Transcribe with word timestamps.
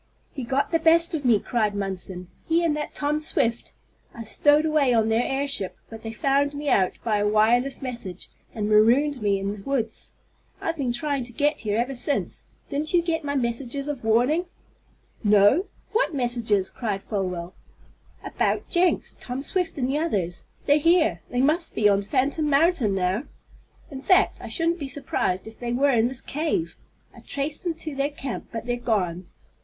"He 0.33 0.43
got 0.45 0.71
the 0.71 0.79
best 0.79 1.13
of 1.13 1.25
me!" 1.25 1.37
cried 1.39 1.75
Munson, 1.75 2.27
"he 2.47 2.65
and 2.65 2.75
that 2.75 2.95
Tom 2.95 3.19
Swift! 3.19 3.71
I 4.15 4.23
stowed 4.23 4.65
away 4.65 4.95
on 4.95 5.09
their 5.09 5.21
airship, 5.23 5.77
but 5.91 6.01
they 6.01 6.11
found 6.11 6.55
me 6.55 6.69
out 6.69 6.93
by 7.03 7.17
a 7.19 7.27
wireless 7.27 7.83
message, 7.83 8.31
and 8.51 8.67
marooned 8.67 9.21
me 9.21 9.37
in 9.37 9.51
the 9.55 9.61
woods. 9.61 10.13
I've 10.59 10.75
been 10.75 10.91
trying 10.91 11.23
to 11.25 11.31
get 11.33 11.59
here 11.59 11.77
ever 11.77 11.93
since! 11.93 12.41
Didn't 12.67 12.95
you 12.95 13.03
get 13.03 13.23
my 13.23 13.35
messages 13.35 13.87
of 13.87 14.03
warning?" 14.03 14.45
"No 15.23 15.67
what 15.91 16.11
warnings?" 16.15 16.71
cried 16.71 17.03
Folwell. 17.03 17.53
"About 18.23 18.67
Jenks, 18.71 19.15
Tom 19.19 19.43
Swift 19.43 19.77
and 19.77 19.87
the 19.87 19.99
others. 19.99 20.45
They're 20.65 20.77
here 20.79 21.21
they 21.29 21.41
must 21.43 21.75
be 21.75 21.87
on 21.87 22.01
Phantom 22.01 22.49
Mountain 22.49 22.95
now. 22.95 23.25
In 23.91 24.01
fact, 24.01 24.39
I 24.41 24.47
shouldn't 24.47 24.79
be 24.79 24.87
surprised 24.87 25.47
if 25.47 25.59
they 25.59 25.71
were 25.71 25.91
in 25.91 26.07
this 26.07 26.21
cave. 26.21 26.75
I 27.13 27.19
traced 27.19 27.63
them 27.63 27.75
to 27.75 27.93
their 27.93 28.09
camp, 28.09 28.47
but 28.51 28.65
they're 28.65 28.77
gone. 28.77 29.27